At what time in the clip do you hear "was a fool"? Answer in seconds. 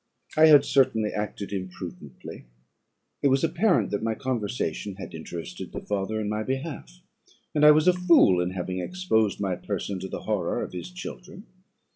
7.69-8.41